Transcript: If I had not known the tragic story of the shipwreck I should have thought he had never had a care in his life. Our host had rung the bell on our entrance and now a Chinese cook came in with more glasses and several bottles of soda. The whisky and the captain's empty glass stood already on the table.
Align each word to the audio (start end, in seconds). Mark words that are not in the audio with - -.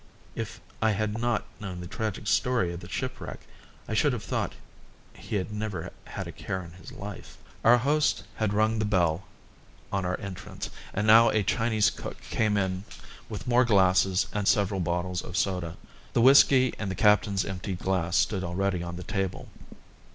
If 0.33 0.59
I 0.81 0.93
had 0.93 1.15
not 1.19 1.45
known 1.59 1.79
the 1.79 1.85
tragic 1.85 2.25
story 2.25 2.73
of 2.73 2.79
the 2.79 2.89
shipwreck 2.89 3.41
I 3.87 3.93
should 3.93 4.13
have 4.13 4.23
thought 4.23 4.53
he 5.13 5.35
had 5.35 5.53
never 5.53 5.91
had 6.05 6.27
a 6.27 6.31
care 6.31 6.63
in 6.63 6.71
his 6.73 6.91
life. 6.91 7.37
Our 7.63 7.77
host 7.77 8.23
had 8.37 8.51
rung 8.51 8.79
the 8.79 8.85
bell 8.85 9.25
on 9.93 10.03
our 10.03 10.19
entrance 10.19 10.71
and 10.91 11.05
now 11.05 11.29
a 11.29 11.43
Chinese 11.43 11.91
cook 11.91 12.19
came 12.31 12.57
in 12.57 12.83
with 13.29 13.45
more 13.45 13.63
glasses 13.63 14.25
and 14.33 14.47
several 14.47 14.79
bottles 14.79 15.21
of 15.21 15.37
soda. 15.37 15.77
The 16.13 16.21
whisky 16.21 16.73
and 16.79 16.89
the 16.89 16.95
captain's 16.95 17.45
empty 17.45 17.75
glass 17.75 18.17
stood 18.17 18.43
already 18.43 18.81
on 18.81 18.95
the 18.95 19.03
table. 19.03 19.49